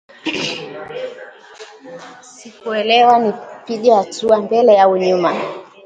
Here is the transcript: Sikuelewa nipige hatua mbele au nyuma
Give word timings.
Sikuelewa 2.23 3.19
nipige 3.19 3.93
hatua 3.93 4.41
mbele 4.41 4.81
au 4.81 4.97
nyuma 4.97 5.33